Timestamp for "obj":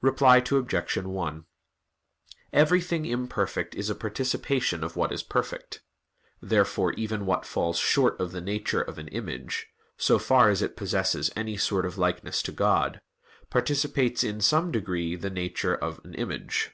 0.38-0.96